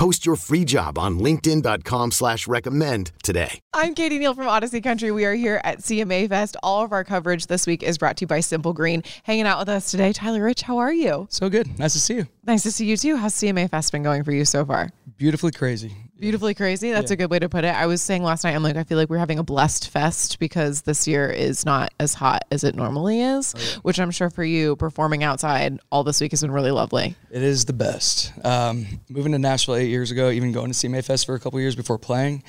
[0.00, 3.60] Post your free job on linkedin.com slash recommend today.
[3.74, 5.10] I'm Katie Neal from Audacy Country.
[5.10, 6.56] We are here at CMA Fest.
[6.62, 9.02] All of our coverage this week is brought to you by Simple Green.
[9.24, 11.26] Hanging out with us today, Tyler Rich, how are you?
[11.28, 11.78] So good.
[11.78, 12.26] Nice to see you.
[12.46, 13.16] Nice to see you too.
[13.16, 14.90] How's CMA Fest been going for you so far?
[15.18, 15.94] Beautifully crazy.
[16.20, 16.90] Beautifully crazy.
[16.92, 17.14] That's Yeah.
[17.14, 17.74] a good way to put it.
[17.74, 20.38] I was saying last night, I'm like, I feel like we're having a blessed fest
[20.38, 23.52] because this year is not as hot as it normally is,
[23.82, 27.16] which I'm sure for you, performing outside all this week has been really lovely.
[27.30, 28.32] It is the best.
[28.44, 31.58] Um, moving to Nashville eight years ago, even going to CMA Fest for a couple
[31.58, 32.42] years before playing,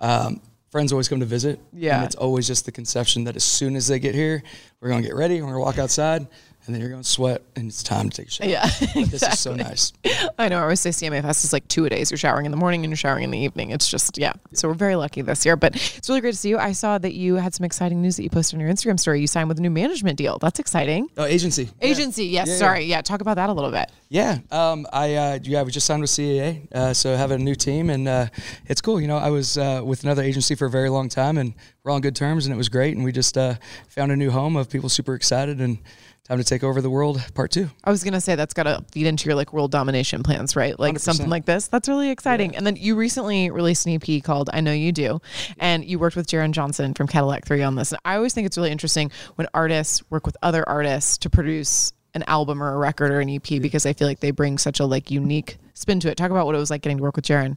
[0.00, 1.60] um, friends always come to visit.
[1.72, 1.96] Yeah.
[1.96, 4.42] And it's always just the conception that as soon as they get here,
[4.80, 6.26] we're going to get ready, we're going to walk outside,
[6.66, 8.48] and then you're going to sweat, and it's time to take a shower.
[8.48, 8.62] Yeah,
[8.94, 9.92] But This is so nice.
[10.38, 10.58] I know.
[10.58, 12.10] I always say CMA Fest is like two a days.
[12.10, 13.70] You're showering in the morning and you're showering in the evening.
[13.70, 14.32] It's just, yeah.
[14.52, 15.56] So we're very lucky this year.
[15.56, 16.58] But it's really great to see you.
[16.58, 19.20] I saw that you had some exciting news that you posted on your Instagram story.
[19.20, 20.38] You signed with a new management deal.
[20.38, 21.08] That's exciting.
[21.16, 21.64] Oh, agency.
[21.64, 21.88] Yeah.
[21.88, 22.46] Agency, yes.
[22.46, 22.58] Yeah, yeah.
[22.58, 22.84] sorry.
[22.84, 23.02] Yeah.
[23.02, 23.90] Talk about that a little bit.
[24.12, 27.38] Yeah, um, I uh, yeah, we just signed with CAA, uh, so I have a
[27.38, 28.26] new team, and uh,
[28.66, 29.00] it's cool.
[29.00, 31.92] You know, I was uh, with another agency for a very long time, and we're
[31.92, 32.94] on good terms, and it was great.
[32.94, 33.54] And we just uh,
[33.88, 35.78] found a new home of people super excited, and
[36.32, 37.68] time to take over the world, part two.
[37.84, 40.78] I was gonna say that's got to feed into your like world domination plans, right?
[40.78, 41.00] Like 100%.
[41.00, 41.68] something like this.
[41.68, 42.56] That's really exciting.
[42.56, 45.20] And then you recently released an EP called "I Know You Do,"
[45.58, 47.92] and you worked with Jaren Johnson from Cadillac Three on this.
[47.92, 51.92] And I always think it's really interesting when artists work with other artists to produce
[52.14, 54.80] an album or a record or an EP because I feel like they bring such
[54.80, 56.16] a like unique spin to it.
[56.16, 57.56] Talk about what it was like getting to work with Jaren.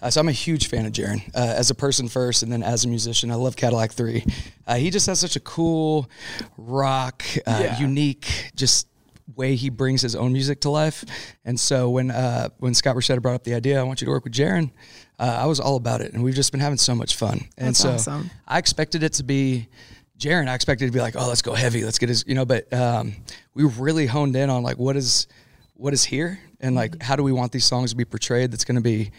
[0.00, 2.62] Uh, so I'm a huge fan of Jaren uh, as a person first, and then
[2.62, 3.30] as a musician.
[3.30, 4.24] I love Cadillac Three.
[4.66, 6.10] Uh, he just has such a cool,
[6.56, 8.88] rock, uh, unique, just
[9.34, 11.04] way he brings his own music to life.
[11.44, 14.10] And so when uh, when Scott Borchetta brought up the idea, I want you to
[14.10, 14.70] work with Jaren,
[15.18, 17.40] uh, I was all about it, and we've just been having so much fun.
[17.56, 18.30] And That's so awesome.
[18.46, 19.68] I expected it to be.
[20.18, 22.44] Jaren, I expected to be like, oh, let's go heavy, let's get his, you know.
[22.44, 23.14] But um,
[23.54, 25.26] we really honed in on like what is,
[25.74, 28.50] what is here, and like how do we want these songs to be portrayed?
[28.50, 29.10] That's going to be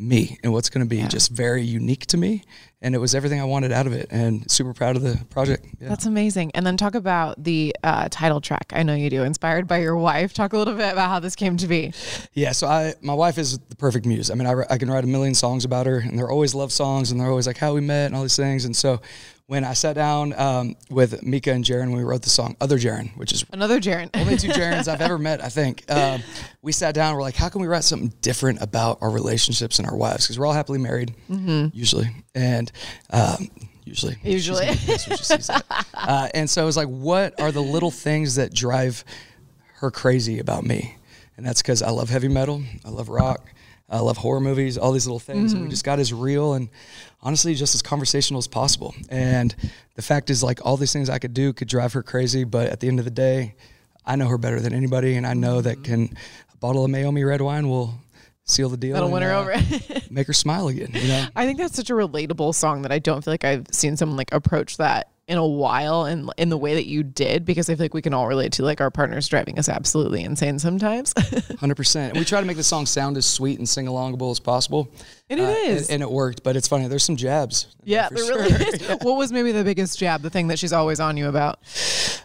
[0.00, 2.42] me and what's going to be just very unique to me
[2.80, 5.66] and it was everything i wanted out of it and super proud of the project
[5.78, 5.88] yeah.
[5.88, 6.52] That's amazing.
[6.54, 8.72] And then talk about the uh, title track.
[8.74, 9.22] I know you do.
[9.22, 10.32] Inspired by your wife.
[10.32, 11.92] Talk a little bit about how this came to be.
[12.32, 15.04] yeah so i my wife is the perfect muse i mean I, I can write
[15.04, 17.74] a million songs about her and they're always love songs and they're always like how
[17.74, 19.00] we met and all these things and so
[19.50, 23.10] when i sat down um, with mika and jaren we wrote the song other jaren
[23.16, 24.08] which is Another Jaren.
[24.14, 25.84] only two Jarens I've ever met, I think.
[25.90, 26.22] Um,
[26.62, 27.14] we sat down.
[27.16, 30.24] We're like, how can we write something different about our relationships and our wives?
[30.24, 31.14] Because we're all happily married,
[31.74, 32.70] usually, and
[33.10, 33.48] um,
[33.84, 34.66] usually, Usually.
[34.66, 35.64] She's- that's what she sees that.
[35.94, 39.04] Uh, and so it was like, what are the little things that drive
[39.80, 40.96] her crazy about me?
[41.36, 43.40] And that's because I love heavy metal, I love rock,
[43.90, 45.52] I love horror movies, all these little things.
[45.52, 46.68] And we just got as real and
[47.22, 48.94] honestly just as conversational as possible.
[49.08, 49.54] And
[49.96, 52.68] the fact is, like, all these things I could do could drive her crazy, but
[52.68, 53.56] at the end of the day,
[54.06, 56.16] I know her better than anybody, and I know that can
[56.52, 57.94] a bottle of Meiomi red wine will
[58.44, 58.94] seal the deal.
[58.94, 59.54] That'll and, win her uh, over.
[60.10, 60.90] make her smile again.
[60.92, 61.26] You know.
[61.36, 64.16] I think that's such a relatable song that I don't feel like I've seen someone
[64.16, 67.76] like approach that in a while and in the way that you did because I
[67.76, 71.14] feel like we can all relate to like our partners driving us absolutely insane sometimes.
[71.60, 72.16] Hundred percent.
[72.18, 74.88] We try to make the song sound as sweet and sing alongable as possible.
[75.30, 75.82] And it Uh, is.
[75.88, 76.42] and, and it worked.
[76.42, 76.88] But it's funny.
[76.88, 77.68] There's some jabs.
[77.84, 78.36] yeah, there sure.
[78.42, 78.88] really is.
[79.02, 81.60] What was maybe the biggest jab, the thing that she's always on you about?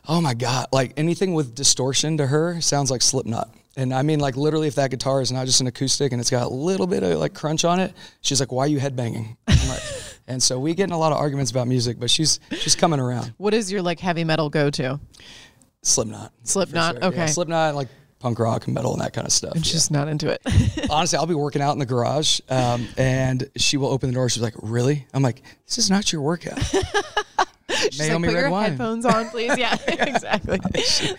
[0.08, 0.68] Oh my god!
[0.72, 3.50] Like anything with distortion to her sounds like Slipknot.
[3.78, 6.30] And I mean, like literally, if that guitar is not just an acoustic and it's
[6.32, 9.36] got a little bit of like crunch on it, she's like, "Why are you headbanging?"
[9.48, 9.82] I'm like,
[10.28, 13.00] and so we get in a lot of arguments about music, but she's she's coming
[13.00, 13.34] around.
[13.38, 15.00] What is your like heavy metal go to?
[15.82, 16.34] Slipknot.
[16.44, 17.28] Slipknot, Yeah, okay.
[17.28, 19.54] Slipknot, like punk rock and metal and that kind of stuff.
[19.54, 19.72] And yeah.
[19.72, 20.42] she's not into it.
[20.90, 24.30] honestly, I'll be working out in the garage, um, and she will open the door.
[24.30, 26.60] She's like, "Really?" I'm like, "This is not your workout."
[27.92, 28.70] She's like, Naomi put red your wine.
[28.72, 29.58] headphones on, please.
[29.58, 30.60] Yeah, exactly.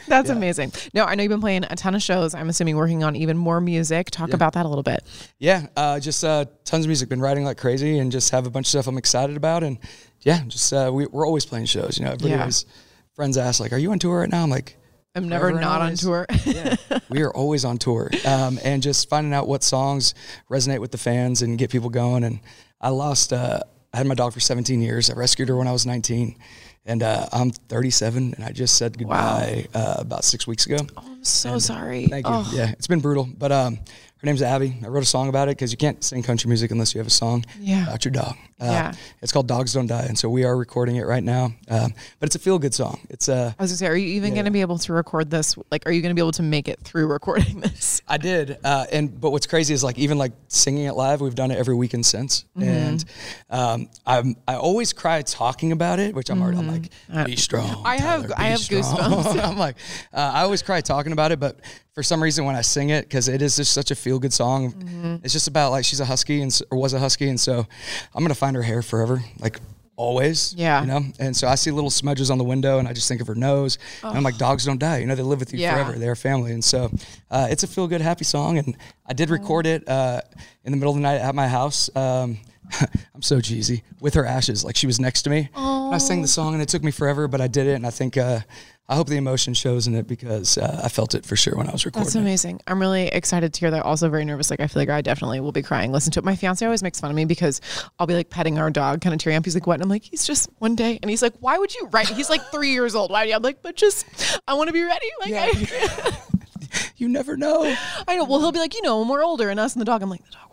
[0.08, 0.72] That's amazing.
[0.94, 2.34] No, I know you've been playing a ton of shows.
[2.34, 4.10] I'm assuming working on even more music.
[4.10, 5.02] Talk about that a little bit.
[5.38, 7.08] Yeah, uh, just uh, tons of music.
[7.08, 9.62] Been writing like crazy, and just have a bunch of stuff I'm excited about.
[9.62, 9.78] And
[10.20, 11.98] yeah, just uh, we, we're always playing shows.
[11.98, 12.40] You know, everybody Yeah.
[12.40, 12.66] always
[13.14, 14.76] friends ask like, "Are you on tour right now?" I'm like,
[15.14, 16.26] I'm never not on tour.
[16.44, 16.76] yeah,
[17.08, 20.14] we are always on tour, um, and just finding out what songs
[20.50, 22.24] resonate with the fans and get people going.
[22.24, 22.40] And
[22.80, 23.60] I lost, uh,
[23.92, 25.10] I had my dog for 17 years.
[25.10, 26.36] I rescued her when I was 19,
[26.84, 30.76] and uh, I'm 37, and I just said goodbye uh, about six weeks ago.
[30.96, 32.06] Oh, I'm so sorry.
[32.06, 32.32] Thank you.
[32.34, 34.76] Oh, Yeah, it's been brutal, but um, her name's Abby.
[34.84, 37.06] I wrote a song about it because you can't sing country music unless you have
[37.06, 37.86] a song Yeah.
[37.86, 38.36] about your dog.
[38.58, 38.92] Uh, Yeah.
[39.20, 41.52] It's called Dogs Don't Die, and so we are recording it right now.
[41.68, 43.00] Um, but it's a feel good song.
[43.10, 44.36] It's uh, I was gonna say, are you even Yeah.
[44.36, 45.56] going to be able to record this?
[45.70, 48.00] Like, are you going to be able to make it through recording this?
[48.08, 51.34] I did, uh, and but what's crazy is like even like singing it live, we've
[51.34, 52.68] done it every weekend since, Mm-hmm.
[52.68, 53.04] and
[53.50, 56.90] um, I'm I always cry talking about it, which I'm already I'm like
[57.26, 57.68] be strong.
[57.68, 57.86] Mm-hmm.
[57.86, 59.44] I have- I have strong." goosebumps.
[59.48, 59.76] I'm like
[60.14, 61.60] uh, I always cry talking about it, but
[61.94, 64.32] for some reason when I sing it, because it is just such a feel good
[64.32, 65.16] song, Mm-hmm.
[65.24, 67.66] it's just about like she's a husky and or was a husky, and so
[68.14, 69.60] I'm gonna find her hair forever, like.
[69.98, 70.82] Always, Yeah.
[70.82, 73.22] you know, and so I see little smudges on the window, and I just think
[73.22, 75.58] of her nose, and I'm like, dogs don't die, you know, they live with you
[75.58, 75.72] Yeah.
[75.72, 76.90] forever, they're a family, and so
[77.30, 78.76] uh, it's a feel good, happy song, and
[79.06, 80.20] I did record it uh,
[80.66, 81.88] in the middle of the night at my house.
[81.96, 82.36] Um,
[83.14, 85.48] I'm so cheesy with her ashes, like she was next to me.
[85.54, 87.90] I sang the song, and it took me forever, but I did it, and I
[87.90, 88.40] think uh,
[88.88, 91.68] I hope the emotion shows in it because uh, I felt it for sure when
[91.68, 92.04] I was recording.
[92.04, 92.20] That's it.
[92.20, 92.60] amazing.
[92.66, 93.84] I'm really excited to hear that.
[93.84, 94.50] Also, very nervous.
[94.50, 95.92] Like, I feel like I definitely will be crying.
[95.92, 96.24] Listen to it.
[96.24, 97.60] My fiance always makes fun of me because
[97.98, 99.44] I'll be like petting our dog, kind of tearing up.
[99.44, 101.74] He's like, "What?" And I'm like, "He's just one day." And he's like, "Why would
[101.74, 103.10] you write?" He's like three years old.
[103.10, 103.24] Why?
[103.24, 104.06] I'm like, "But just,
[104.48, 105.50] I want to be ready." Like, Yeah.
[105.52, 106.16] I,
[106.96, 107.62] You never know.
[108.08, 108.24] I know.
[108.24, 110.02] Well, he'll be like, you know, when we're older, and us and the dog.
[110.02, 110.50] I'm like, the dog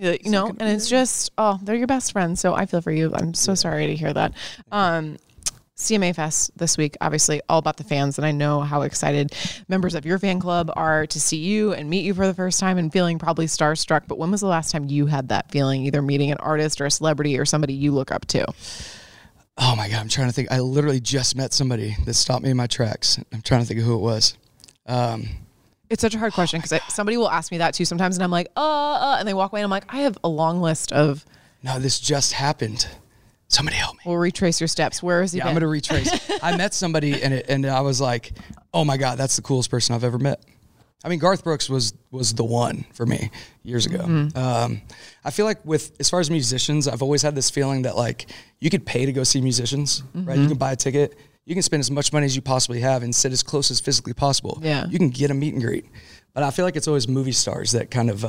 [0.00, 2.40] be." You know, and it's just, oh, they're your best friends.
[2.40, 3.12] So I feel for you.
[3.14, 4.32] I'm so sorry to hear that.
[4.72, 5.16] Um,
[5.76, 9.34] CMA Fest this week, obviously all about the fans, and I know how excited
[9.68, 12.58] members of your fan club are to see you and meet you for the first
[12.58, 14.08] time and feeling probably starstruck.
[14.08, 16.86] But when was the last time you had that feeling, either meeting an artist or
[16.86, 18.46] a celebrity or somebody you look up to?
[19.58, 20.50] Oh my god, I'm trying to think.
[20.50, 23.18] I literally just met somebody that stopped me in my tracks.
[23.32, 24.36] I'm trying to think of who it was.
[24.86, 25.28] Um,
[25.88, 28.30] It's such a hard question because somebody will ask me that too sometimes, and I'm
[28.30, 30.92] like, uh, uh, and they walk away, and I'm like, I have a long list
[30.92, 31.24] of.
[31.62, 32.88] no, this just happened.
[33.48, 34.00] Somebody help me.
[34.04, 35.02] We'll retrace your steps.
[35.02, 35.38] Where is he?
[35.38, 35.50] Yeah, been?
[35.50, 36.30] I'm gonna retrace.
[36.42, 38.32] I met somebody and it, and I was like,
[38.74, 40.42] oh my god, that's the coolest person I've ever met.
[41.04, 43.30] I mean, Garth Brooks was was the one for me
[43.62, 43.98] years ago.
[43.98, 44.36] Mm-hmm.
[44.36, 44.82] Um,
[45.24, 48.26] I feel like with as far as musicians, I've always had this feeling that like
[48.58, 50.26] you could pay to go see musicians, right?
[50.26, 50.42] Mm-hmm.
[50.42, 51.16] You can buy a ticket,
[51.46, 53.80] you can spend as much money as you possibly have and sit as close as
[53.80, 54.58] physically possible.
[54.62, 54.86] Yeah.
[54.88, 55.86] you can get a meet and greet.
[56.34, 58.20] But I feel like it's always movie stars that kind of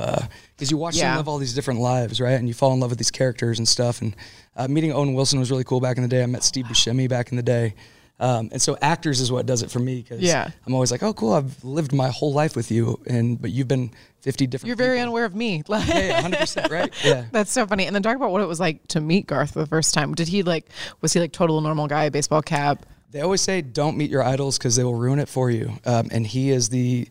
[0.55, 1.09] because you watch Yeah.
[1.09, 2.33] them live all these different lives, right?
[2.39, 4.01] And you fall in love with these characters and stuff.
[4.01, 4.15] And
[4.55, 6.23] uh, meeting Owen Wilson was really cool back in the day.
[6.23, 7.73] I met Steve Buscemi back in the day.
[8.19, 10.49] Um, and so actors is what does it for me because Yeah.
[10.65, 13.67] I'm always like, oh, cool, I've lived my whole life with you, and but you've
[13.67, 13.91] been
[14.21, 14.67] 50 different.
[14.67, 15.03] You're very people.
[15.03, 15.61] unaware of me.
[15.67, 16.91] Like, Yeah, yeah, 100 percent right.
[17.03, 17.25] Yeah.
[17.31, 17.85] That's so funny.
[17.87, 20.13] And then talk about what it was like to meet Garth for the first time.
[20.15, 20.67] Did he like?
[21.01, 22.85] Was he like total normal guy, baseball cap?
[23.11, 26.09] They always say don't meet your idols because they will ruin it for you, um,
[26.11, 27.07] and he is the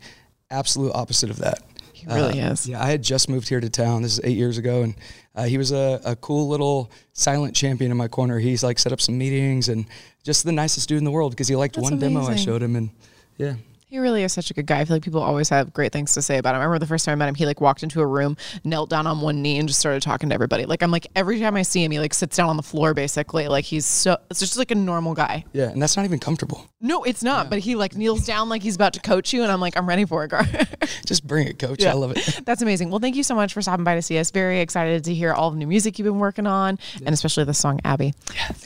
[0.50, 1.62] absolute opposite of that.
[1.93, 2.69] He really Uh, is.
[2.69, 4.02] Yeah, I had just moved here to town.
[4.02, 4.94] This is eight years ago, and
[5.34, 8.38] uh, he was a, a cool little silent champion in my corner.
[8.38, 9.87] He's like set up some meetings and
[10.22, 12.62] just the nicest dude in the world because he liked That's one demo I showed
[12.62, 12.90] him, and
[13.38, 13.54] yeah,
[13.96, 14.81] He really is such a good guy.
[14.81, 16.60] I feel like people always have great things to say about him.
[16.60, 18.90] I remember the first time I met him, he like walked into a room, knelt
[18.90, 20.66] down on one knee, and just started talking to everybody.
[20.66, 22.93] Like I'm like every time I see him, he like sits down on the floor
[22.93, 23.48] basically.
[23.48, 25.46] Like he's so it's just like a normal guy.
[25.54, 26.69] yeah, and that's not even comfortable.
[26.78, 27.48] No, it's not.
[27.48, 29.88] But he like kneels down like he's about to coach you, and I'm like I'm
[29.88, 30.44] ready for it, Gar.
[31.06, 31.82] Just bring it, coach.
[31.82, 31.93] Yeah.
[31.93, 32.40] I love it.
[32.44, 32.90] That's amazing.
[32.90, 34.31] Well, thank you so much for stopping by to see us.
[34.31, 37.54] Very excited to hear all the new music you've been working on, and especially the
[37.54, 38.12] song Abby.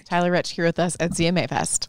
[0.06, 1.88] Tyler Rich here with us at CMA Fest.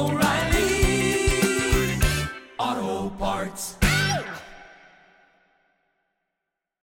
[0.00, 0.29] O'Reilly.